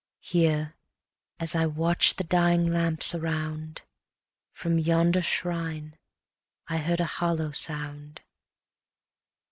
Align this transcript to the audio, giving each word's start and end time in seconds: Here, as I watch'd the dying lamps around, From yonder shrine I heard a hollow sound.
Here, 0.23 0.73
as 1.39 1.53
I 1.53 1.67
watch'd 1.67 2.17
the 2.17 2.23
dying 2.23 2.65
lamps 2.73 3.13
around, 3.13 3.83
From 4.51 4.79
yonder 4.79 5.21
shrine 5.21 5.95
I 6.67 6.79
heard 6.79 6.99
a 6.99 7.05
hollow 7.21 7.51
sound. 7.51 8.21